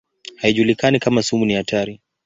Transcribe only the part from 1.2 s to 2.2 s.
sumu ni hatari.